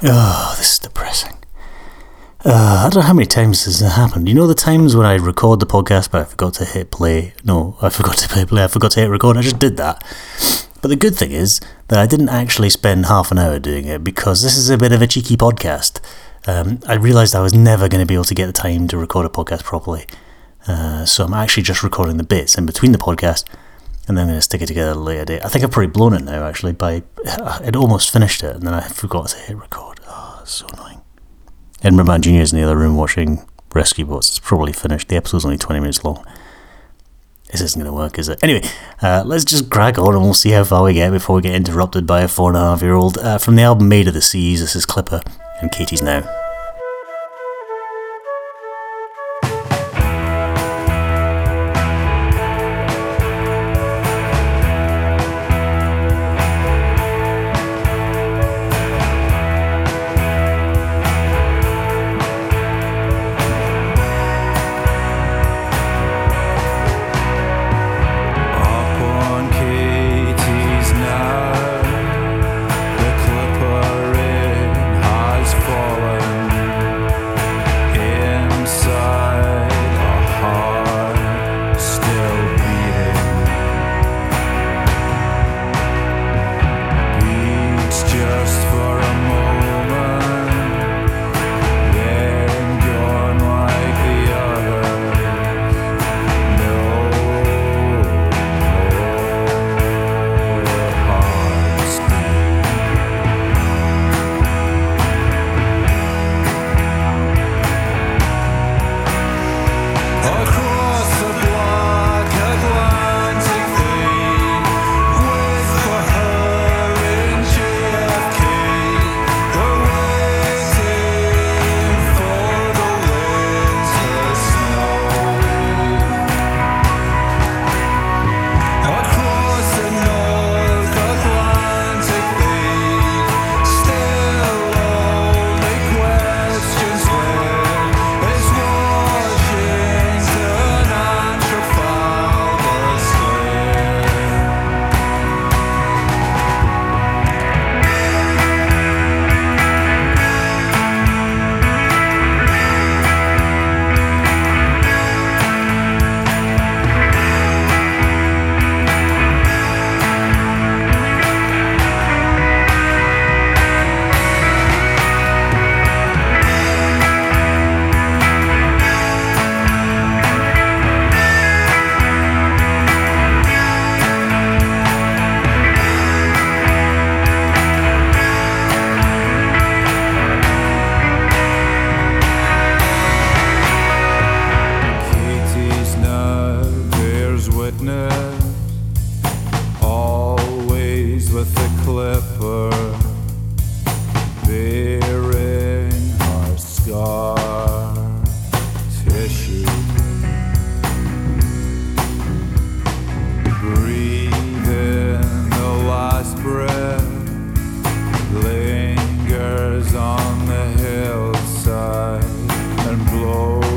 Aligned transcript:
Oh, 0.00 0.54
this 0.56 0.74
is 0.74 0.78
depressing. 0.78 1.36
Uh, 2.44 2.84
I 2.86 2.88
don't 2.88 3.02
know 3.02 3.06
how 3.06 3.12
many 3.12 3.26
times 3.26 3.64
this 3.64 3.80
has 3.80 3.94
happened. 3.94 4.28
You 4.28 4.34
know 4.34 4.46
the 4.46 4.54
times 4.54 4.94
when 4.94 5.04
I 5.04 5.14
record 5.14 5.58
the 5.58 5.66
podcast 5.66 6.12
but 6.12 6.20
I 6.20 6.24
forgot 6.24 6.54
to 6.54 6.64
hit 6.64 6.92
play? 6.92 7.34
No, 7.44 7.76
I 7.82 7.88
forgot 7.88 8.16
to 8.18 8.32
hit 8.32 8.48
play. 8.48 8.62
I 8.62 8.68
forgot 8.68 8.92
to 8.92 9.00
hit 9.00 9.10
record. 9.10 9.36
I 9.36 9.42
just 9.42 9.58
did 9.58 9.76
that. 9.78 10.04
But 10.80 10.88
the 10.88 10.96
good 10.96 11.16
thing 11.16 11.32
is 11.32 11.60
that 11.88 11.98
I 11.98 12.06
didn't 12.06 12.28
actually 12.28 12.70
spend 12.70 13.06
half 13.06 13.32
an 13.32 13.38
hour 13.38 13.58
doing 13.58 13.86
it 13.86 14.04
because 14.04 14.42
this 14.42 14.56
is 14.56 14.70
a 14.70 14.78
bit 14.78 14.92
of 14.92 15.02
a 15.02 15.08
cheeky 15.08 15.36
podcast. 15.36 16.00
Um, 16.46 16.78
I 16.86 16.94
realised 16.94 17.34
I 17.34 17.40
was 17.40 17.52
never 17.52 17.88
going 17.88 18.00
to 18.00 18.06
be 18.06 18.14
able 18.14 18.24
to 18.24 18.34
get 18.36 18.46
the 18.46 18.52
time 18.52 18.86
to 18.88 18.96
record 18.96 19.26
a 19.26 19.28
podcast 19.28 19.64
properly. 19.64 20.06
Uh, 20.68 21.04
so 21.06 21.24
I'm 21.24 21.34
actually 21.34 21.64
just 21.64 21.82
recording 21.82 22.18
the 22.18 22.24
bits 22.24 22.56
in 22.56 22.66
between 22.66 22.92
the 22.92 22.98
podcast 22.98 23.42
and 24.08 24.16
then 24.16 24.24
I'm 24.24 24.28
going 24.28 24.38
to 24.38 24.42
stick 24.42 24.62
it 24.62 24.66
together 24.66 24.94
later 24.94 25.26
date. 25.26 25.44
I 25.44 25.48
think 25.48 25.64
I've 25.64 25.70
probably 25.70 25.90
blown 25.90 26.14
it 26.14 26.22
now, 26.24 26.46
actually. 26.46 26.72
By 26.72 27.02
I'd 27.26 27.76
almost 27.76 28.10
finished 28.10 28.42
it 28.42 28.56
and 28.56 28.66
then 28.66 28.74
I 28.74 28.88
forgot 28.88 29.28
to 29.28 29.38
hit 29.38 29.56
record. 29.56 30.00
Oh, 30.08 30.42
so 30.44 30.66
annoying. 30.72 31.02
Edinburgh 31.82 32.06
Man 32.06 32.22
Jr. 32.22 32.30
is 32.30 32.52
in 32.52 32.58
the 32.58 32.64
other 32.64 32.76
room 32.76 32.96
watching 32.96 33.46
Rescue 33.72 34.06
Bots. 34.06 34.30
It's 34.30 34.38
probably 34.38 34.72
finished. 34.72 35.08
The 35.08 35.16
episode's 35.16 35.44
only 35.44 35.58
20 35.58 35.80
minutes 35.80 36.02
long. 36.04 36.24
This 37.52 37.60
isn't 37.60 37.80
going 37.80 37.90
to 37.90 37.96
work, 37.96 38.18
is 38.18 38.28
it? 38.28 38.38
Anyway, 38.42 38.62
uh, 39.00 39.22
let's 39.24 39.44
just 39.44 39.70
crack 39.70 39.98
on 39.98 40.14
and 40.14 40.22
we'll 40.22 40.34
see 40.34 40.50
how 40.50 40.64
far 40.64 40.84
we 40.84 40.94
get 40.94 41.12
before 41.12 41.36
we 41.36 41.42
get 41.42 41.54
interrupted 41.54 42.06
by 42.06 42.22
a 42.22 42.28
four 42.28 42.50
and 42.50 42.56
a 42.56 42.60
half 42.60 42.82
year 42.82 42.94
old. 42.94 43.18
Uh, 43.18 43.38
from 43.38 43.56
the 43.56 43.62
album 43.62 43.88
Made 43.88 44.08
of 44.08 44.14
the 44.14 44.22
Seas, 44.22 44.60
this 44.60 44.74
is 44.74 44.84
Clipper 44.84 45.22
and 45.60 45.70
Katie's 45.70 46.02
Now. 46.02 46.37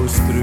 through. 0.08 0.41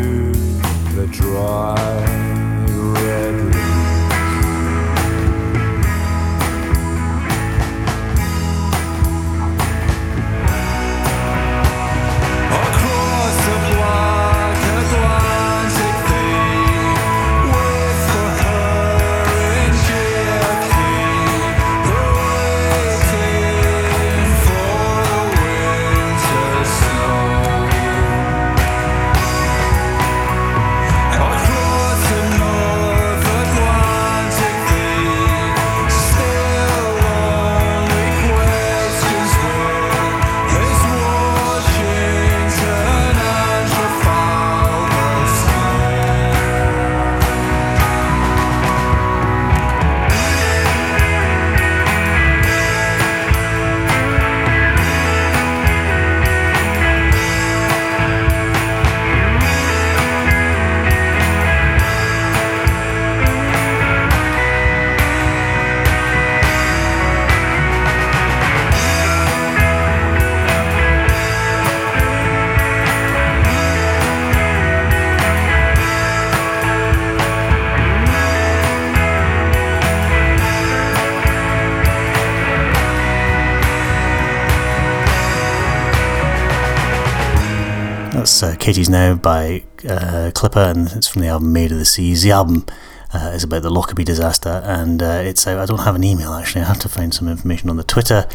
That's 88.28 88.42
uh, 88.42 88.56
Katie's 88.56 88.90
Now 88.90 89.14
by 89.14 89.64
uh, 89.88 90.30
Clipper, 90.34 90.60
and 90.60 90.92
it's 90.92 91.08
from 91.08 91.22
the 91.22 91.28
album 91.28 91.50
Made 91.50 91.72
of 91.72 91.78
the 91.78 91.86
Seas. 91.86 92.22
The 92.22 92.30
album 92.30 92.66
uh, 93.14 93.32
is 93.34 93.42
about 93.42 93.62
the 93.62 93.70
Lockerbie 93.70 94.04
disaster, 94.04 94.60
and 94.66 95.02
uh, 95.02 95.22
it's 95.24 95.46
out. 95.46 95.58
I 95.58 95.64
don't 95.64 95.78
have 95.78 95.94
an 95.94 96.04
email 96.04 96.34
actually. 96.34 96.60
I 96.60 96.64
have 96.66 96.78
to 96.80 96.90
find 96.90 97.14
some 97.14 97.26
information 97.26 97.70
on 97.70 97.78
the 97.78 97.84
Twitter 97.84 98.28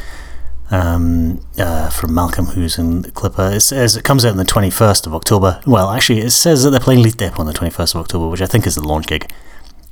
um, 0.72 1.46
uh, 1.60 1.92
from 1.92 2.16
Malcolm, 2.16 2.48
who's 2.48 2.80
in 2.80 3.04
Clipper. 3.04 3.52
It 3.54 3.60
says 3.60 3.96
it 3.96 4.04
comes 4.04 4.26
out 4.26 4.32
on 4.32 4.38
the 4.38 4.46
21st 4.46 5.06
of 5.06 5.14
October. 5.14 5.62
Well, 5.68 5.92
actually, 5.92 6.22
it 6.22 6.32
says 6.32 6.64
that 6.64 6.72
they're 6.72 6.80
playing 6.80 7.04
Leith 7.04 7.18
Depot 7.18 7.42
on 7.42 7.46
the 7.46 7.54
21st 7.54 7.94
of 7.94 8.02
October, 8.02 8.30
which 8.30 8.42
I 8.42 8.48
think 8.48 8.66
is 8.66 8.74
the 8.74 8.88
launch 8.88 9.06
gig. 9.06 9.32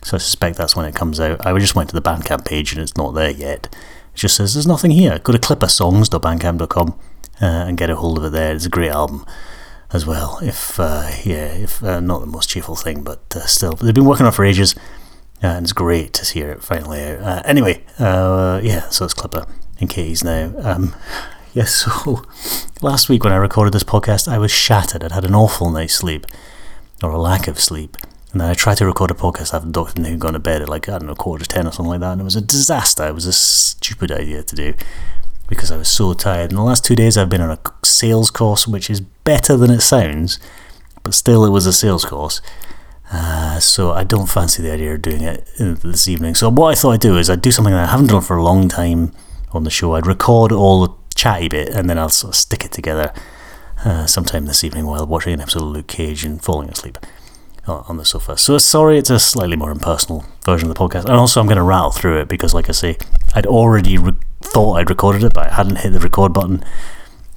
So 0.01 0.15
I 0.15 0.17
suspect 0.17 0.57
that's 0.57 0.75
when 0.75 0.87
it 0.87 0.95
comes 0.95 1.19
out. 1.19 1.45
I 1.45 1.55
just 1.59 1.75
went 1.75 1.89
to 1.91 1.95
the 1.95 2.01
Bandcamp 2.01 2.45
page 2.45 2.73
and 2.73 2.81
it's 2.81 2.97
not 2.97 3.11
there 3.11 3.29
yet. 3.29 3.67
It 4.15 4.17
just 4.17 4.35
says 4.35 4.55
there's 4.55 4.65
nothing 4.65 4.89
here. 4.89 5.19
Go 5.19 5.31
to 5.31 5.37
clippersongs.bandcamp.com 5.37 6.99
uh, 7.39 7.45
and 7.45 7.77
get 7.77 7.91
a 7.91 7.95
hold 7.95 8.17
of 8.17 8.23
it 8.23 8.31
there. 8.31 8.55
It's 8.55 8.65
a 8.65 8.69
great 8.69 8.89
album 8.89 9.27
as 9.93 10.05
well. 10.05 10.39
If 10.41 10.79
uh, 10.79 11.11
yeah, 11.23 11.53
if 11.53 11.83
uh, 11.83 11.99
not 11.99 12.21
the 12.21 12.27
most 12.27 12.49
cheerful 12.49 12.75
thing, 12.75 13.03
but 13.03 13.21
uh, 13.35 13.45
still, 13.45 13.73
they've 13.73 13.93
been 13.93 14.05
working 14.05 14.25
on 14.25 14.31
for 14.31 14.45
ages, 14.45 14.75
uh, 15.43 15.47
and 15.47 15.65
it's 15.65 15.73
great 15.73 16.13
to 16.13 16.33
hear 16.33 16.51
it 16.51 16.63
finally 16.63 17.03
out. 17.03 17.19
Uh, 17.19 17.41
anyway, 17.45 17.83
yeah, 17.99 18.89
so 18.89 19.05
it's 19.05 19.13
Clipper 19.13 19.45
in 19.79 19.87
Katie's 19.87 20.23
now. 20.23 20.53
Um, 20.61 20.95
yes, 21.53 21.85
yeah, 21.95 22.03
so 22.03 22.25
last 22.81 23.09
week 23.09 23.23
when 23.23 23.33
I 23.33 23.37
recorded 23.37 23.73
this 23.73 23.83
podcast, 23.83 24.27
I 24.27 24.37
was 24.37 24.51
shattered. 24.51 25.03
I'd 25.03 25.11
had 25.11 25.25
an 25.25 25.35
awful 25.35 25.69
night's 25.69 25.93
sleep, 25.93 26.25
or 27.03 27.11
a 27.11 27.17
lack 27.17 27.47
of 27.47 27.59
sleep. 27.59 27.97
And 28.31 28.39
then 28.39 28.49
I 28.49 28.53
tried 28.53 28.77
to 28.77 28.85
record 28.85 29.11
a 29.11 29.13
podcast 29.13 29.53
after 29.53 29.69
Doctor 29.69 30.01
Who 30.01 30.15
gone 30.15 30.33
to 30.33 30.39
bed 30.39 30.61
at 30.61 30.69
like, 30.69 30.87
I 30.87 30.93
don't 30.93 31.07
know, 31.07 31.15
quarter 31.15 31.43
to 31.43 31.49
ten 31.49 31.67
or 31.67 31.73
something 31.73 31.89
like 31.89 31.99
that. 31.99 32.13
And 32.13 32.21
it 32.21 32.23
was 32.23 32.37
a 32.37 32.41
disaster. 32.41 33.05
It 33.05 33.13
was 33.13 33.25
a 33.25 33.33
stupid 33.33 34.09
idea 34.09 34.41
to 34.41 34.55
do 34.55 34.73
because 35.51 35.69
I 35.69 35.75
was 35.75 35.89
so 35.89 36.13
tired. 36.13 36.49
In 36.49 36.55
the 36.55 36.63
last 36.63 36.85
two 36.85 36.95
days, 36.95 37.17
I've 37.17 37.29
been 37.29 37.41
on 37.41 37.51
a 37.51 37.59
sales 37.85 38.31
course, 38.31 38.65
which 38.65 38.89
is 38.89 39.01
better 39.01 39.57
than 39.57 39.69
it 39.69 39.81
sounds, 39.81 40.39
but 41.03 41.13
still, 41.13 41.43
it 41.43 41.49
was 41.49 41.65
a 41.65 41.73
sales 41.73 42.05
course. 42.05 42.41
Uh, 43.11 43.59
so 43.59 43.91
I 43.91 44.05
don't 44.05 44.29
fancy 44.29 44.63
the 44.63 44.71
idea 44.71 44.95
of 44.95 45.01
doing 45.01 45.21
it 45.21 45.45
this 45.57 46.07
evening. 46.07 46.35
So 46.35 46.49
what 46.49 46.69
I 46.69 46.75
thought 46.75 46.91
I'd 46.91 47.01
do 47.01 47.17
is 47.17 47.29
I'd 47.29 47.41
do 47.41 47.51
something 47.51 47.73
that 47.73 47.89
I 47.89 47.91
haven't 47.91 48.07
done 48.07 48.21
for 48.21 48.37
a 48.37 48.43
long 48.43 48.69
time 48.69 49.11
on 49.51 49.65
the 49.65 49.69
show. 49.69 49.93
I'd 49.95 50.07
record 50.07 50.53
all 50.53 50.87
the 50.87 50.93
chatty 51.13 51.49
bit 51.49 51.67
and 51.67 51.89
then 51.89 51.99
I'll 51.99 52.07
sort 52.07 52.33
of 52.33 52.37
stick 52.37 52.63
it 52.63 52.71
together 52.71 53.13
uh, 53.83 54.05
sometime 54.05 54.45
this 54.45 54.63
evening 54.63 54.85
while 54.85 55.05
watching 55.05 55.33
an 55.33 55.41
episode 55.41 55.63
of 55.63 55.69
Luke 55.69 55.87
Cage 55.87 56.23
and 56.23 56.41
falling 56.41 56.69
asleep 56.69 56.97
on 57.67 57.97
the 57.97 58.05
sofa. 58.05 58.37
So 58.37 58.57
sorry, 58.57 58.97
it's 58.97 59.09
a 59.09 59.19
slightly 59.19 59.55
more 59.55 59.71
impersonal 59.71 60.25
version 60.45 60.69
of 60.69 60.75
the 60.75 60.79
podcast. 60.79 61.05
And 61.05 61.13
also, 61.13 61.39
I'm 61.41 61.47
going 61.47 61.57
to 61.57 61.63
rattle 61.63 61.91
through 61.91 62.21
it 62.21 62.27
because, 62.27 62.53
like 62.53 62.69
I 62.69 62.71
say, 62.71 62.97
I'd 63.35 63.45
already 63.45 63.97
re- 63.97 64.13
thought 64.43 64.73
I'd 64.79 64.89
recorded 64.89 65.23
it, 65.23 65.33
but 65.33 65.47
I 65.51 65.53
hadn't 65.55 65.77
hit 65.77 65.93
the 65.93 65.99
record 65.99 66.33
button. 66.33 66.63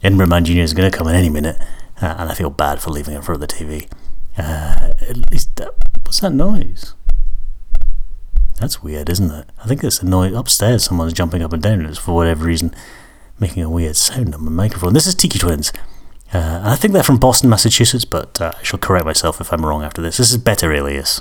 Edinburgh 0.03 0.27
Man 0.29 0.45
Jr. 0.45 0.61
is 0.61 0.75
going 0.75 0.91
to 0.91 0.97
come 0.97 1.09
in 1.09 1.15
any 1.15 1.31
minute, 1.31 1.59
uh, 2.01 2.15
and 2.19 2.31
I 2.31 2.35
feel 2.35 2.51
bad 2.51 2.81
for 2.81 2.91
leaving 2.91 3.15
it 3.15 3.29
of 3.29 3.41
the 3.41 3.47
TV. 3.47 3.89
Uh, 4.37 4.93
at 5.01 5.31
least, 5.31 5.56
that, 5.56 5.73
what's 6.03 6.21
that 6.21 6.33
noise? 6.33 6.95
That's 8.61 8.83
weird, 8.83 9.09
isn't 9.09 9.31
it? 9.31 9.51
I 9.62 9.67
think 9.67 9.83
it's 9.83 10.01
a 10.03 10.06
noise 10.06 10.33
upstairs. 10.35 10.85
Someone's 10.85 11.12
jumping 11.12 11.43
up 11.43 11.53
and 11.53 11.62
down. 11.62 11.81
and 11.81 11.89
It's 11.89 11.99
for 11.99 12.15
whatever 12.15 12.45
reason 12.45 12.75
making 13.39 13.62
a 13.62 13.71
weird 13.71 13.97
sound 13.97 14.35
on 14.35 14.45
my 14.45 14.51
microphone. 14.51 14.93
This 14.93 15.06
is 15.06 15.15
Tiki 15.15 15.39
Twins. 15.39 15.73
Uh, 16.33 16.61
I 16.65 16.77
think 16.77 16.93
they're 16.95 17.03
from 17.03 17.19
Boston, 17.19 17.51
Massachusetts, 17.51 18.05
but 18.05 18.41
uh, 18.41 18.53
I 18.59 18.62
shall 18.62 18.79
correct 18.79 19.05
myself 19.05 19.41
if 19.41 19.53
I'm 19.53 19.65
wrong 19.65 19.83
after 19.83 20.03
this. 20.03 20.17
This 20.17 20.31
is 20.31 20.39
Better 20.39 20.73
Alias. 20.73 21.21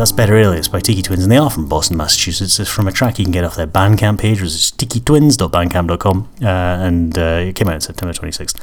That's 0.00 0.12
Better 0.12 0.34
Alias 0.34 0.66
by 0.66 0.80
Tiki 0.80 1.02
Twins, 1.02 1.24
and 1.24 1.30
they 1.30 1.36
are 1.36 1.50
from 1.50 1.68
Boston, 1.68 1.98
Massachusetts. 1.98 2.58
It's 2.58 2.70
from 2.70 2.88
a 2.88 2.92
track 2.92 3.18
you 3.18 3.24
can 3.26 3.32
get 3.32 3.44
off 3.44 3.56
their 3.56 3.66
Bandcamp 3.66 4.18
page, 4.18 4.40
which 4.40 4.48
is 4.48 4.72
tikitwins.bandcamp.com, 4.78 6.28
uh, 6.40 6.46
and 6.46 7.18
uh, 7.18 7.44
it 7.44 7.54
came 7.54 7.68
out 7.68 7.74
on 7.74 7.80
September 7.82 8.14
26th. 8.14 8.58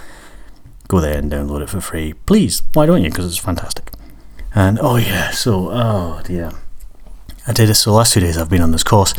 Go 0.88 1.00
there 1.00 1.20
and 1.20 1.32
download 1.32 1.62
it 1.62 1.70
for 1.70 1.79
free. 1.79 2.13
Please, 2.13 2.63
why 2.74 2.88
don't 2.88 3.03
you? 3.03 3.12
Because 3.12 3.27
it's 3.27 3.38
fantastic. 3.38 3.91
And 4.56 4.79
oh, 4.82 4.96
yeah, 4.96 5.29
so, 5.29 5.70
oh 5.70 6.22
dear. 6.24 6.53
I 7.46 7.53
did 7.53 7.70
this, 7.70 7.84
the 7.84 7.91
last 7.91 8.13
two 8.13 8.20
days 8.20 8.36
I've 8.36 8.50
been 8.50 8.63
on 8.63 8.72
this 8.72 8.84
course, 8.84 9.13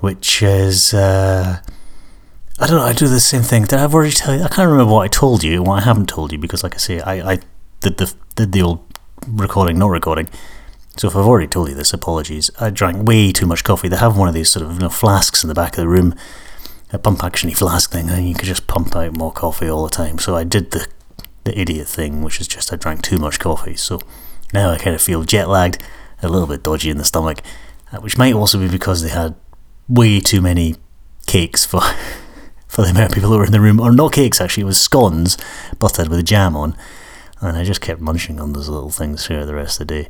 which 0.00 0.42
is. 0.42 0.94
Uh, 0.94 1.60
I 2.58 2.66
don't 2.66 2.76
know, 2.76 2.82
I 2.82 2.94
do 2.94 3.08
the 3.08 3.20
same 3.20 3.42
thing. 3.42 3.64
Did 3.64 3.74
I 3.74 3.84
already 3.84 4.12
tell 4.12 4.34
you? 4.34 4.42
I 4.42 4.48
can't 4.48 4.70
remember 4.70 4.90
what 4.90 5.02
I 5.02 5.08
told 5.08 5.44
you, 5.44 5.62
what 5.62 5.82
I 5.82 5.84
haven't 5.84 6.08
told 6.08 6.32
you, 6.32 6.38
because, 6.38 6.62
like 6.62 6.76
I 6.76 6.78
say, 6.78 7.00
I, 7.00 7.32
I 7.32 7.38
did 7.80 7.98
the, 7.98 8.14
did 8.36 8.52
the 8.52 8.62
old 8.62 8.82
recording, 9.28 9.78
not 9.78 9.88
recording. 9.88 10.30
So 10.96 11.08
if 11.08 11.16
I've 11.16 11.26
already 11.26 11.46
told 11.46 11.68
you 11.68 11.74
this, 11.74 11.92
apologies. 11.92 12.50
I 12.58 12.70
drank 12.70 13.06
way 13.06 13.30
too 13.30 13.46
much 13.46 13.64
coffee. 13.64 13.88
They 13.88 13.96
have 13.96 14.16
one 14.16 14.28
of 14.28 14.34
these 14.34 14.48
sort 14.48 14.64
of 14.64 14.74
you 14.74 14.80
know, 14.80 14.88
flasks 14.88 15.44
in 15.44 15.48
the 15.48 15.54
back 15.54 15.72
of 15.72 15.76
the 15.76 15.88
room, 15.88 16.14
a 16.90 16.98
pump 16.98 17.18
actiony 17.20 17.54
flask 17.54 17.92
thing, 17.92 18.08
and 18.08 18.26
you 18.26 18.34
can 18.34 18.46
just 18.46 18.66
pump 18.66 18.96
out 18.96 19.12
more 19.12 19.30
coffee 19.32 19.68
all 19.68 19.84
the 19.84 19.90
time. 19.90 20.18
So 20.18 20.36
I 20.36 20.44
did 20.44 20.70
the 20.70 20.86
the 21.44 21.58
idiot 21.58 21.86
thing, 21.86 22.22
which 22.22 22.40
is 22.40 22.48
just 22.48 22.72
I 22.72 22.76
drank 22.76 23.02
too 23.02 23.18
much 23.18 23.38
coffee. 23.38 23.76
So 23.76 24.00
now 24.52 24.70
I 24.70 24.78
kind 24.78 24.96
of 24.96 25.02
feel 25.02 25.22
jet 25.22 25.48
lagged, 25.48 25.82
a 26.22 26.28
little 26.28 26.48
bit 26.48 26.62
dodgy 26.62 26.90
in 26.90 26.98
the 26.98 27.04
stomach, 27.04 27.40
uh, 27.92 27.98
which 27.98 28.18
might 28.18 28.34
also 28.34 28.58
be 28.58 28.68
because 28.68 29.02
they 29.02 29.10
had 29.10 29.34
way 29.88 30.18
too 30.18 30.40
many 30.40 30.76
cakes 31.26 31.64
for 31.64 31.80
for 32.68 32.82
the 32.82 32.90
amount 32.90 33.10
of 33.10 33.14
people 33.14 33.30
that 33.30 33.38
were 33.38 33.44
in 33.44 33.52
the 33.52 33.60
room, 33.60 33.80
or 33.80 33.92
not 33.92 34.12
cakes 34.12 34.40
actually. 34.40 34.62
It 34.62 34.66
was 34.66 34.80
scones 34.80 35.36
buttered 35.78 36.08
with 36.08 36.24
jam 36.24 36.56
on, 36.56 36.74
and 37.40 37.56
I 37.56 37.64
just 37.64 37.82
kept 37.82 38.00
munching 38.00 38.40
on 38.40 38.54
those 38.54 38.70
little 38.70 38.90
things 38.90 39.26
throughout 39.26 39.44
the 39.44 39.54
rest 39.54 39.80
of 39.80 39.86
the 39.86 40.02
day. 40.02 40.08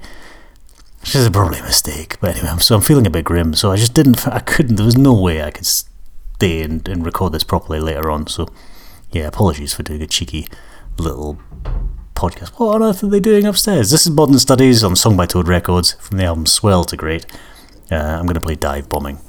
Which 1.07 1.15
is 1.15 1.31
probably 1.31 1.61
a 1.61 1.63
mistake. 1.63 2.19
But 2.21 2.37
anyway, 2.37 2.59
so 2.59 2.75
I'm 2.75 2.81
feeling 2.81 3.07
a 3.07 3.11
bit 3.11 3.25
grim. 3.25 3.55
So 3.55 3.71
I 3.71 3.77
just 3.77 3.95
didn't, 3.95 4.27
I 4.27 4.41
couldn't, 4.41 4.75
there 4.75 4.85
was 4.85 4.99
no 4.99 5.15
way 5.15 5.41
I 5.41 5.53
could 5.53 5.65
stay 5.67 6.63
and, 6.63 6.87
and 6.89 7.07
record 7.07 7.33
this 7.33 7.45
properly 7.45 7.79
later 7.79 8.11
on. 8.11 8.27
So 8.27 8.49
yeah, 9.13 9.29
apologies 9.29 9.73
for 9.73 9.85
doing 9.85 10.03
a 10.03 10.09
cheeky 10.09 10.49
little 10.99 11.39
podcast. 12.17 12.49
What 12.59 12.75
on 12.75 12.83
earth 12.83 13.05
are 13.05 13.09
they 13.09 13.21
doing 13.21 13.47
upstairs? 13.47 13.93
This 13.93 14.05
is 14.05 14.13
Modern 14.13 14.39
Studies 14.41 14.83
on 14.83 14.97
Song 14.97 15.17
by 15.17 15.27
Toad 15.27 15.47
Records 15.47 15.93
from 15.93 16.19
the 16.19 16.25
album 16.25 16.45
Swell 16.45 16.83
to 16.85 16.97
Great. 16.97 17.25
Uh, 17.91 17.95
I'm 17.95 18.27
going 18.27 18.35
to 18.35 18.41
play 18.41 18.57
Dive 18.57 18.89
Bombing. 18.89 19.21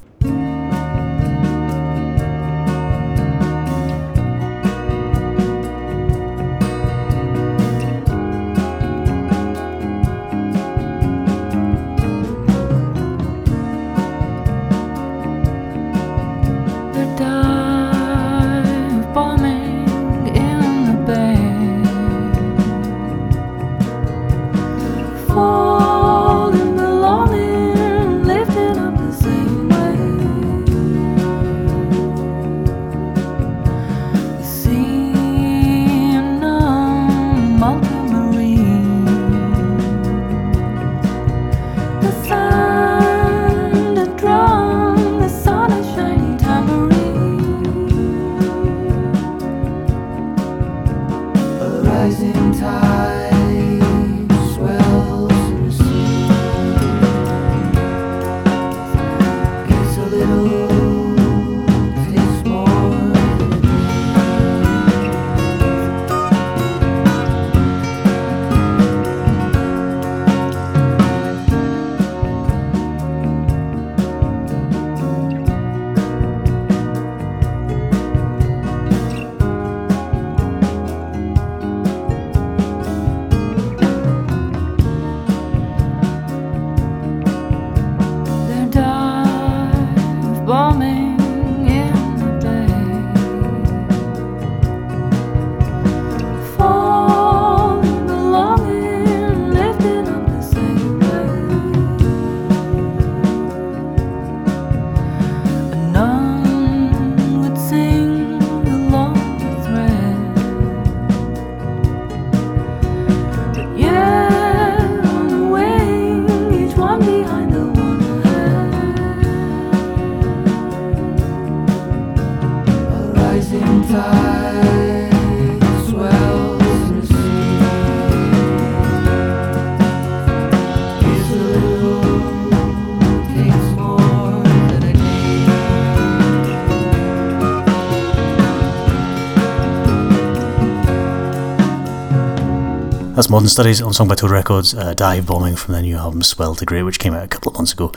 That's 143.18 143.32
Modern 143.32 143.50
Studies 143.50 143.82
on 143.82 143.94
Song 143.94 144.08
by 144.08 144.14
Toad 144.14 144.30
Records, 144.30 144.76
uh, 144.76 144.94
Dive 144.94 145.26
Bombing 145.26 145.56
from 145.56 145.74
their 145.74 145.82
new 145.82 145.98
album 145.98 146.22
Swell 146.22 146.54
to 146.54 146.66
Great, 146.66 146.84
which 146.84 147.00
came 147.00 147.16
out 147.16 147.24
a 147.24 147.28
couple 147.28 147.50
of 147.50 147.58
months 147.58 147.74
ago. 147.74 147.92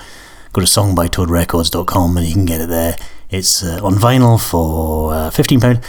Go 0.54 0.62
to 0.62 0.66
songbytoadrecords.com 0.66 2.16
and 2.16 2.26
you 2.26 2.32
can 2.32 2.46
get 2.46 2.62
it 2.62 2.70
there. 2.70 2.96
It's 3.28 3.62
uh, 3.62 3.80
on 3.84 3.96
vinyl 3.96 4.40
for 4.40 5.12
uh, 5.12 5.28
£15 5.28 5.76
uh, 5.76 5.80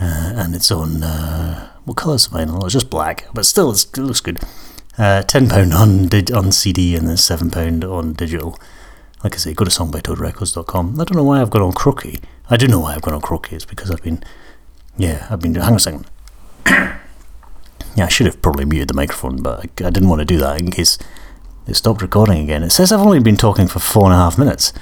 and 0.00 0.56
it's 0.56 0.72
on, 0.72 1.04
uh, 1.04 1.70
what 1.84 1.96
colour's 1.96 2.26
vinyl? 2.26 2.64
It's 2.64 2.72
just 2.72 2.90
black, 2.90 3.26
but 3.32 3.46
still 3.46 3.70
it 3.70 3.96
looks 3.96 4.20
good. 4.20 4.40
Uh, 4.98 5.22
£10 5.22 5.72
on, 5.72 6.36
on 6.36 6.50
CD 6.50 6.96
and 6.96 7.06
then 7.06 7.14
£7 7.14 7.84
on 7.88 8.12
digital. 8.14 8.58
Like 9.22 9.34
I 9.34 9.38
say, 9.38 9.54
go 9.54 9.66
to 9.66 9.70
songbytoadrecords.com. 9.70 11.00
I 11.00 11.04
don't 11.04 11.16
know 11.16 11.22
why 11.22 11.40
I've 11.40 11.50
gone 11.50 11.62
on 11.62 11.74
Crookie. 11.74 12.20
I 12.50 12.56
do 12.56 12.66
know 12.66 12.80
why 12.80 12.96
I've 12.96 13.02
gone 13.02 13.14
on 13.14 13.22
Crookie. 13.22 13.52
It's 13.52 13.64
because 13.64 13.92
I've 13.92 14.02
been, 14.02 14.20
yeah, 14.96 15.28
I've 15.30 15.38
been, 15.38 15.54
hang 15.54 15.64
on 15.64 15.76
a 15.76 15.78
second. 15.78 16.98
Yeah, 17.98 18.04
I 18.04 18.08
should 18.08 18.26
have 18.26 18.40
probably 18.40 18.64
muted 18.64 18.90
the 18.90 18.94
microphone, 18.94 19.42
but 19.42 19.58
I, 19.84 19.90
didn't 19.90 20.08
want 20.08 20.20
to 20.20 20.24
do 20.24 20.38
that 20.38 20.60
in 20.60 20.70
case 20.70 20.98
it 21.66 21.74
stopped 21.74 22.00
recording 22.00 22.44
again. 22.44 22.62
It 22.62 22.70
says 22.70 22.92
I've 22.92 23.00
only 23.00 23.18
been 23.18 23.36
talking 23.36 23.66
for 23.66 23.80
four 23.80 24.04
and 24.04 24.12
a 24.12 24.16
half 24.16 24.38
minutes. 24.38 24.72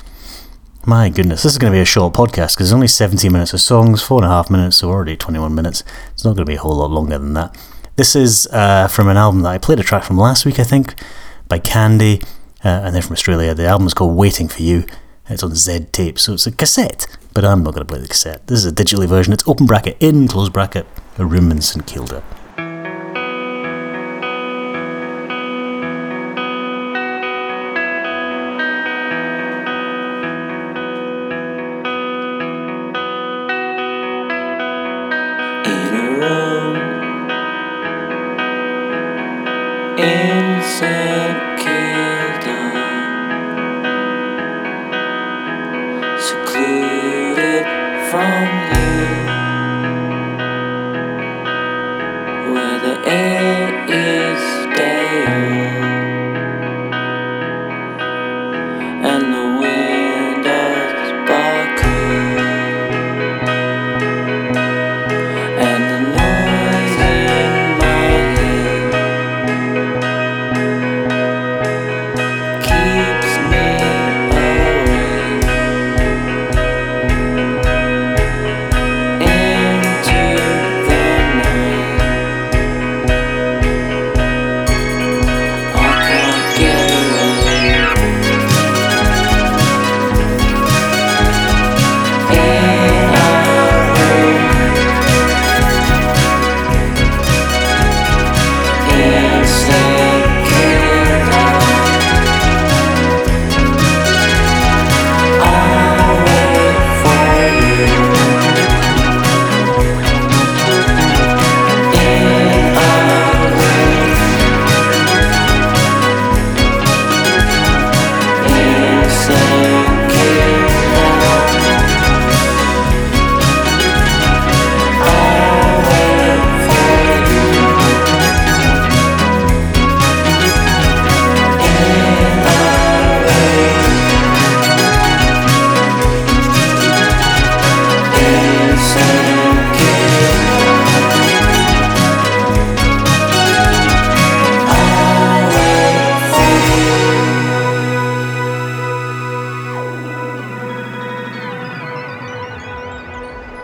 My 0.84 1.08
goodness, 1.08 1.42
this 1.42 1.52
is 1.52 1.56
going 1.58 1.72
to 1.72 1.76
be 1.78 1.80
a 1.80 1.86
short 1.86 2.12
podcast 2.12 2.56
because 2.56 2.68
there's 2.68 2.72
only 2.74 2.88
17 2.88 3.32
minutes 3.32 3.54
of 3.54 3.62
songs, 3.62 4.02
four 4.02 4.18
and 4.18 4.26
a 4.26 4.28
half 4.28 4.50
minutes, 4.50 4.76
so 4.76 4.90
already 4.90 5.16
21 5.16 5.54
minutes. 5.54 5.82
It's 6.12 6.26
not 6.26 6.32
going 6.32 6.44
to 6.44 6.50
be 6.50 6.56
a 6.56 6.60
whole 6.60 6.76
lot 6.76 6.90
longer 6.90 7.16
than 7.16 7.32
that. 7.32 7.56
This 7.96 8.14
is 8.14 8.48
uh, 8.52 8.86
from 8.88 9.08
an 9.08 9.16
album 9.16 9.40
that 9.44 9.48
I 9.48 9.56
played 9.56 9.80
a 9.80 9.82
track 9.82 10.04
from 10.04 10.18
last 10.18 10.44
week, 10.44 10.58
I 10.58 10.64
think, 10.64 10.94
by 11.48 11.58
Candy, 11.58 12.20
uh, 12.62 12.82
and 12.84 12.94
they're 12.94 13.00
from 13.00 13.14
Australia. 13.14 13.54
The 13.54 13.64
album 13.64 13.86
is 13.86 13.94
called 13.94 14.14
Waiting 14.14 14.48
for 14.48 14.60
You. 14.60 14.84
It's 15.30 15.42
on 15.42 15.54
Z 15.54 15.86
tape, 15.90 16.18
so 16.18 16.34
it's 16.34 16.46
a 16.46 16.52
cassette, 16.52 17.06
but 17.32 17.46
I'm 17.46 17.62
not 17.62 17.72
going 17.72 17.86
to 17.86 17.90
play 17.90 18.02
the 18.02 18.08
cassette. 18.08 18.46
This 18.46 18.58
is 18.58 18.70
a 18.70 18.74
digitally 18.74 19.08
version. 19.08 19.32
It's 19.32 19.48
open 19.48 19.64
bracket, 19.64 19.96
in 20.00 20.28
close 20.28 20.50
bracket, 20.50 20.86
a 21.16 21.24
room 21.24 21.50
in 21.50 21.62
St 21.62 21.86
Kilda. 21.86 22.22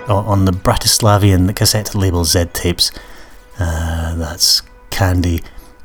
On 0.08 0.44
the 0.44 0.52
Bratislavian 0.52 1.54
cassette 1.54 1.94
label 1.94 2.24
Z 2.24 2.46
tapes. 2.52 2.90
Uh, 3.58 4.14
that's 4.14 4.62
Candy. 4.90 5.40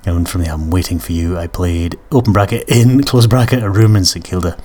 And 0.06 0.28
from 0.28 0.42
the 0.42 0.48
album 0.48 0.72
Waiting 0.72 1.00
for 1.00 1.12
You, 1.12 1.38
I 1.38 1.48
played 1.48 2.00
open 2.12 2.34
bracket 2.34 2.64
in 2.70 3.04
close 3.04 3.28
bracket 3.28 3.64
a 3.64 3.70
room 3.70 3.96
in 3.96 4.06
St 4.06 4.24
Kilda. 4.24 4.58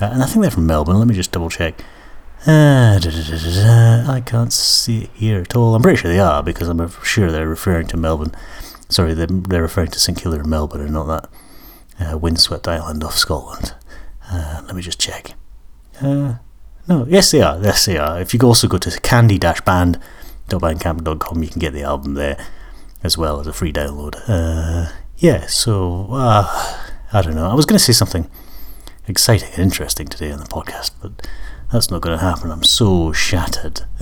Uh, 0.00 0.06
and 0.06 0.22
I 0.22 0.26
think 0.26 0.42
they're 0.42 0.50
from 0.50 0.66
Melbourne. 0.66 0.98
Let 0.98 1.08
me 1.08 1.14
just 1.14 1.32
double 1.32 1.50
check. 1.50 1.80
Uh, 2.46 2.98
I 4.08 4.22
can't 4.24 4.52
see 4.52 5.04
it 5.04 5.10
here 5.14 5.40
at 5.40 5.56
all. 5.56 5.74
I'm 5.74 5.82
pretty 5.82 5.98
sure 5.98 6.10
they 6.10 6.20
are 6.20 6.42
because 6.42 6.68
I'm 6.68 6.88
sure 7.02 7.30
they're 7.30 7.48
referring 7.48 7.88
to 7.88 7.96
Melbourne. 7.96 8.32
Sorry, 8.88 9.12
they're, 9.14 9.26
they're 9.26 9.62
referring 9.62 9.90
to 9.90 10.00
St 10.00 10.16
Kilda 10.18 10.40
in 10.40 10.48
Melbourne 10.48 10.80
and 10.80 10.92
not 10.92 11.28
that 11.98 12.10
uh, 12.12 12.18
windswept 12.18 12.68
island 12.68 13.02
off 13.02 13.16
Scotland. 13.16 13.74
Uh, 14.30 14.62
let 14.66 14.74
me 14.76 14.82
just 14.82 15.00
check. 15.00 15.34
No, 16.88 17.06
yes 17.08 17.30
they 17.30 17.42
are. 17.42 17.58
Yes 17.62 17.84
they 17.84 17.98
are. 17.98 18.18
If 18.20 18.32
you 18.32 18.40
also 18.40 18.66
go 18.66 18.78
to 18.78 19.00
candy-band.bandcamp.com, 19.00 21.42
you 21.42 21.48
can 21.48 21.58
get 21.58 21.74
the 21.74 21.82
album 21.82 22.14
there 22.14 22.38
as 23.02 23.18
well 23.18 23.40
as 23.40 23.46
a 23.46 23.52
free 23.52 23.72
download. 23.72 24.16
Uh, 24.26 24.90
yeah, 25.18 25.46
so 25.46 26.08
uh, 26.12 26.46
I 27.12 27.20
don't 27.22 27.34
know. 27.34 27.50
I 27.50 27.54
was 27.54 27.66
going 27.66 27.78
to 27.78 27.84
say 27.84 27.92
something 27.92 28.30
exciting 29.06 29.50
and 29.50 29.58
interesting 29.58 30.08
today 30.08 30.32
on 30.32 30.38
the 30.38 30.46
podcast, 30.46 30.92
but 31.02 31.28
that's 31.70 31.90
not 31.90 32.00
going 32.00 32.18
to 32.18 32.24
happen. 32.24 32.50
I'm 32.50 32.64
so 32.64 33.12
shattered. 33.12 33.82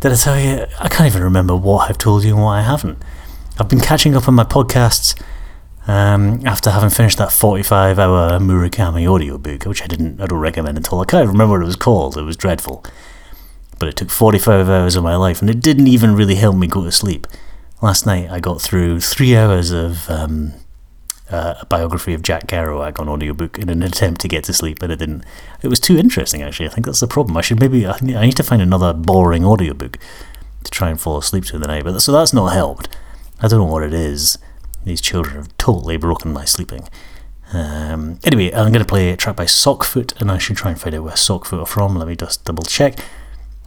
Did 0.00 0.12
I 0.12 0.16
tell 0.16 0.38
you? 0.38 0.66
I 0.78 0.88
can't 0.88 1.06
even 1.06 1.22
remember 1.22 1.56
what 1.56 1.90
I've 1.90 1.98
told 1.98 2.22
you 2.24 2.34
and 2.34 2.42
what 2.42 2.52
I 2.52 2.62
haven't. 2.62 2.98
I've 3.58 3.68
been 3.68 3.80
catching 3.80 4.14
up 4.14 4.28
on 4.28 4.34
my 4.34 4.44
podcasts 4.44 5.20
um, 5.86 6.46
after 6.46 6.70
having 6.70 6.90
finished 6.90 7.18
that 7.18 7.32
45 7.32 7.98
hour 7.98 8.38
Murakami 8.38 9.06
audiobook, 9.06 9.64
which 9.64 9.82
I 9.82 9.86
didn't, 9.86 10.20
I 10.20 10.26
don't 10.26 10.38
recommend 10.38 10.78
at 10.78 10.92
all. 10.92 11.00
I 11.00 11.04
can't 11.04 11.28
remember 11.28 11.54
what 11.54 11.62
it 11.62 11.66
was 11.66 11.76
called, 11.76 12.16
it 12.16 12.22
was 12.22 12.36
dreadful. 12.36 12.84
But 13.78 13.88
it 13.88 13.96
took 13.96 14.10
45 14.10 14.68
hours 14.68 14.96
of 14.96 15.04
my 15.04 15.16
life, 15.16 15.40
and 15.40 15.50
it 15.50 15.60
didn't 15.60 15.88
even 15.88 16.14
really 16.14 16.36
help 16.36 16.56
me 16.56 16.66
go 16.66 16.84
to 16.84 16.92
sleep. 16.92 17.26
Last 17.82 18.06
night 18.06 18.30
I 18.30 18.40
got 18.40 18.62
through 18.62 19.00
three 19.00 19.36
hours 19.36 19.70
of 19.72 20.08
um, 20.08 20.54
uh, 21.30 21.54
a 21.60 21.66
biography 21.66 22.14
of 22.14 22.22
Jack 22.22 22.46
Kerouac 22.46 22.98
on 22.98 23.08
audiobook 23.08 23.58
in 23.58 23.68
an 23.68 23.82
attempt 23.82 24.20
to 24.22 24.28
get 24.28 24.44
to 24.44 24.54
sleep, 24.54 24.82
and 24.82 24.90
it 24.90 24.96
didn't. 24.96 25.24
It 25.62 25.68
was 25.68 25.80
too 25.80 25.98
interesting, 25.98 26.42
actually. 26.42 26.66
I 26.66 26.70
think 26.70 26.86
that's 26.86 27.00
the 27.00 27.06
problem. 27.06 27.36
I 27.36 27.42
should 27.42 27.60
maybe, 27.60 27.86
I 27.86 27.98
need 28.00 28.36
to 28.36 28.42
find 28.42 28.62
another 28.62 28.94
boring 28.94 29.44
audiobook 29.44 29.98
to 30.62 30.70
try 30.70 30.88
and 30.88 31.00
fall 31.00 31.18
asleep 31.18 31.44
to 31.46 31.56
in 31.56 31.60
the 31.60 31.68
night. 31.68 31.84
But 31.84 32.00
so 32.00 32.12
that's 32.12 32.32
not 32.32 32.54
helped. 32.54 32.88
I 33.40 33.48
don't 33.48 33.58
know 33.58 33.72
what 33.72 33.82
it 33.82 33.92
is. 33.92 34.38
These 34.84 35.00
children 35.00 35.36
have 35.36 35.56
totally 35.56 35.96
broken 35.96 36.32
my 36.32 36.44
sleeping. 36.44 36.88
Um, 37.52 38.18
anyway, 38.24 38.52
I'm 38.52 38.72
going 38.72 38.84
to 38.84 38.88
play 38.88 39.10
a 39.10 39.16
track 39.16 39.36
by 39.36 39.44
Sockfoot, 39.44 40.20
and 40.20 40.30
I 40.30 40.38
should 40.38 40.56
try 40.56 40.70
and 40.70 40.80
find 40.80 40.94
out 40.94 41.04
where 41.04 41.12
Sockfoot 41.14 41.62
are 41.62 41.66
from. 41.66 41.96
Let 41.96 42.08
me 42.08 42.16
just 42.16 42.44
double 42.44 42.64
check. 42.64 42.98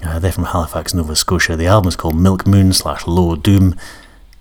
Uh, 0.04 0.20
they're 0.20 0.32
from 0.32 0.46
Halifax, 0.46 0.94
Nova 0.94 1.16
Scotia. 1.16 1.56
The 1.56 1.68
album 1.68 1.88
is 1.88 1.96
called 1.96 2.16
Milk 2.16 2.46
Moon 2.46 2.74
slash 2.74 3.08
Low 3.08 3.36
Doom, 3.36 3.76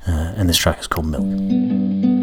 uh, 0.06 0.34
and 0.36 0.48
this 0.48 0.58
track 0.58 0.80
is 0.80 0.86
called 0.86 1.06
Milk. 1.06 2.15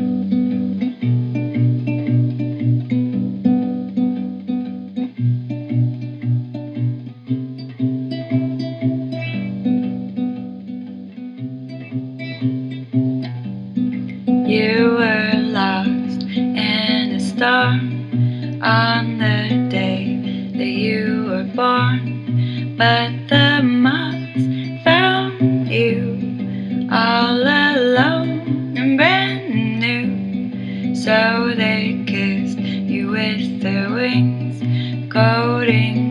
So 31.03 31.51
they 31.53 32.01
kissed 32.07 32.59
you 32.59 33.09
with 33.09 33.59
their 33.61 33.89
wings, 33.91 35.11
coating 35.11 36.02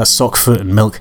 That's 0.00 0.18
Sockfoot 0.18 0.62
and 0.62 0.74
Milk 0.74 0.98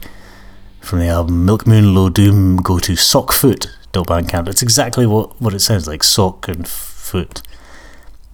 from 0.81 0.99
the 0.99 1.07
album 1.07 1.45
Milk 1.45 1.65
Moon 1.65 1.95
Low 1.95 2.09
Doom. 2.09 2.57
Go 2.57 2.79
to 2.79 2.95
sockfoot.bandcamp. 2.95 4.49
It's 4.49 4.61
exactly 4.61 5.05
what, 5.05 5.41
what 5.41 5.53
it 5.53 5.61
sounds 5.61 5.87
like 5.87 6.03
sock 6.03 6.49
and 6.49 6.67
foot. 6.67 7.41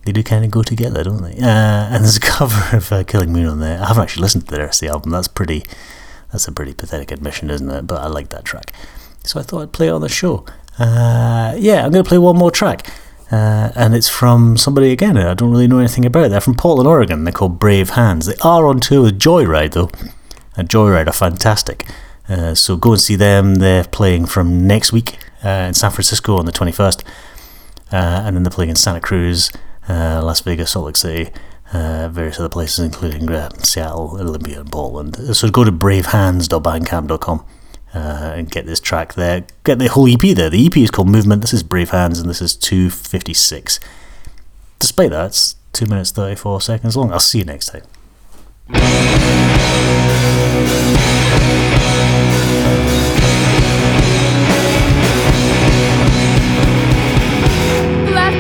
They 0.06 0.12
do 0.12 0.24
kind 0.24 0.44
of 0.44 0.50
go 0.50 0.64
together, 0.64 1.04
don't 1.04 1.22
they? 1.22 1.38
Uh, 1.38 1.46
and 1.46 2.04
there's 2.04 2.18
a 2.18 2.20
cover 2.40 2.78
of 2.78 2.92
uh, 2.92 3.04
Killing 3.04 3.32
Moon 3.32 3.46
on 3.46 3.60
there. 3.60 3.80
I 3.80 3.90
haven't 3.90 4.02
actually 4.02 4.24
listened 4.24 4.48
to 4.48 4.56
the 4.56 4.62
rest 4.62 4.82
of 4.82 4.88
the 4.88 4.94
album. 4.94 5.12
That's 5.12 5.28
pretty. 5.28 5.66
That's 6.32 6.48
a 6.48 6.52
pretty 6.52 6.74
pathetic 6.74 7.12
admission, 7.12 7.52
isn't 7.52 7.70
it? 7.70 7.86
But 7.86 8.02
I 8.02 8.08
like 8.08 8.30
that 8.30 8.44
track, 8.44 8.74
so 9.24 9.40
I 9.40 9.44
thought 9.44 9.62
I'd 9.62 9.72
play 9.72 9.90
it 9.90 9.92
on 9.92 10.02
the 10.02 10.10
show. 10.10 10.48
Uh, 10.80 11.54
yeah, 11.60 11.86
I'm 11.86 11.92
going 11.92 12.04
to 12.04 12.10
play 12.10 12.18
one 12.18 12.38
more 12.38 12.50
track. 12.50 12.92
Uh, 13.32 13.72
and 13.76 13.94
it's 13.94 14.10
from 14.10 14.58
somebody 14.58 14.92
again 14.92 15.18
I 15.18 15.34
don't 15.36 15.52
really 15.52 15.68
know 15.68 15.78
anything 15.78 16.06
about. 16.06 16.32
They're 16.32 16.42
from 16.42 16.56
Portland, 16.56 16.88
Oregon. 16.88 17.24
They're 17.24 17.34
called 17.34 17.60
Brave 17.60 17.92
Hands. 17.92 18.26
They 18.26 18.36
are 18.44 18.66
on 18.66 18.80
tour 18.80 19.04
with 19.04 19.20
Joyride, 19.20 19.74
though 19.74 19.92
and 20.58 20.70
Joyride 20.70 21.08
are 21.08 21.14
fantastic. 21.14 21.86
Uh, 22.28 22.56
so 22.56 22.76
go 22.76 22.94
and 22.94 23.02
see 23.02 23.16
them. 23.16 23.56
They're 23.56 23.84
playing 23.84 24.26
from 24.26 24.66
next 24.66 24.92
week 24.92 25.18
uh, 25.44 25.50
in 25.68 25.74
San 25.74 25.92
Francisco 25.92 26.38
on 26.38 26.46
the 26.46 26.52
21st, 26.52 27.04
uh, 27.92 28.24
and 28.26 28.36
then 28.36 28.44
they're 28.44 28.52
playing 28.52 28.72
in 28.72 28.76
Santa 28.76 29.02
Cruz, 29.02 29.52
uh, 29.88 30.22
Las 30.24 30.42
Vegas, 30.42 30.72
Salt 30.72 30.88
Lake 30.88 30.96
City, 30.96 31.32
uh, 31.72 32.10
various 32.10 32.40
other 32.40 32.50
places, 32.50 32.84
including 32.84 33.30
uh, 33.30 33.50
Seattle, 33.60 34.18
Olympia, 34.20 34.62
and 34.62 34.72
Portland. 34.72 35.36
So 35.36 35.50
go 35.50 35.64
to 35.64 35.72
bravehands.bandcamp.com 35.72 37.46
and 37.94 38.52
get 38.52 38.66
this 38.66 38.80
track 38.80 39.14
there. 39.14 39.46
Get 39.64 39.80
the 39.80 39.88
whole 39.88 40.12
EP 40.12 40.36
there. 40.36 40.50
The 40.50 40.66
EP 40.66 40.76
is 40.78 40.92
called 40.92 41.10
Movement. 41.10 41.42
This 41.42 41.54
is 41.54 41.64
Brave 41.64 41.92
Hands, 41.92 42.20
and 42.20 42.30
this 42.30 42.42
is 42.42 42.56
256. 42.56 43.80
Despite 44.80 45.12
that, 45.12 45.28
it's 45.28 45.56
2 45.74 45.86
minutes 45.86 46.12
34 46.12 46.62
seconds 46.62 46.98
long. 46.98 47.12
I'll 47.12 47.20
see 47.20 47.40
you 47.40 47.46
next 47.46 47.68
time. 47.68 47.84
Last 48.68 48.82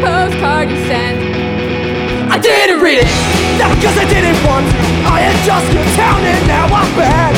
postcard 0.01 0.71
you 0.71 0.81
sent. 0.87 1.21
I 2.31 2.39
didn't 2.41 2.81
read 2.81 2.97
it, 2.97 3.05
not 3.59 3.69
because 3.77 3.93
I 4.01 4.05
didn't 4.09 4.41
want 4.41 4.65
to. 4.65 4.77
I 5.05 5.21
had 5.21 5.37
just 5.45 5.69
your 5.71 5.85
town 5.93 6.25
and 6.25 6.47
now 6.47 6.65
I'm 6.73 6.89
bad. 6.97 7.35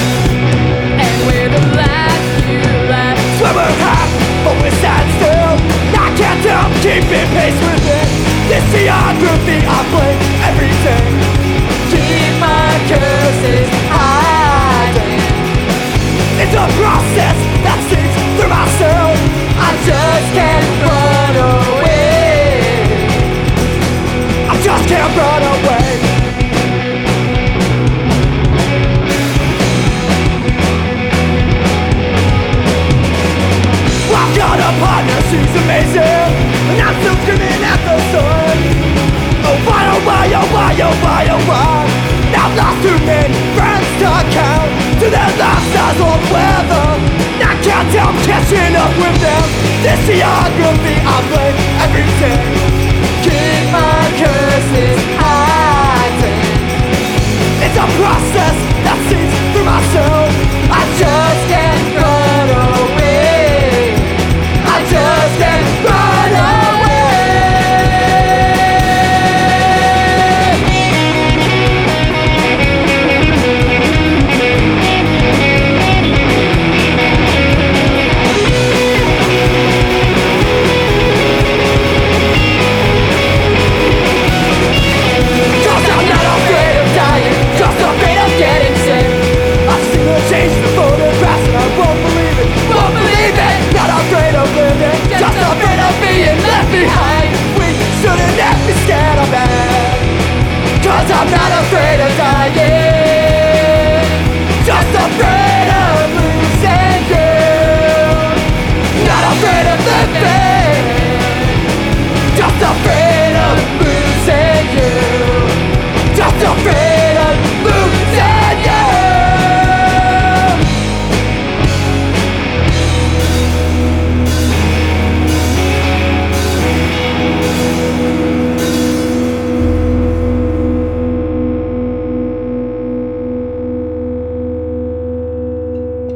And 0.95 1.27
we're 1.27 1.49
the 1.49 1.59
last 1.75 2.47
you 2.47 2.63
left. 2.87 3.19
Swimmer 3.35 3.67
half, 3.83 4.07
but 4.47 4.55
we're 4.63 4.71
sad 4.79 5.03
still. 5.19 5.59
I 5.91 6.07
can't 6.15 6.39
help 6.39 6.71
keeping 6.79 7.27
pace 7.35 7.59
with 7.67 7.83
it. 7.83 8.07
This 8.47 8.63
geography 8.71 9.59
I 9.67 9.83
play 9.91 10.26
you 40.87 41.01
by 41.03 41.23
a 41.27 41.37
one 41.47 41.87
Now 42.31 42.47
lost 42.55 42.79
too 42.83 42.97
many 43.03 43.39
friends 43.55 43.87
to 43.99 44.11
count 44.31 44.69
To 45.01 45.07
their 45.09 45.31
last 45.41 45.71
eyes 45.75 45.99
on 46.01 46.19
weather. 46.31 46.87
I 47.37 47.53
can't 47.61 47.91
help 47.93 48.15
catching 48.25 48.75
up 48.75 48.93
with 48.97 49.17
them. 49.21 49.45
This 49.83 49.99
geography 50.09 50.97